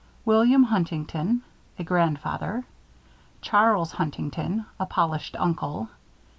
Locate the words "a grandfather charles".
1.77-3.91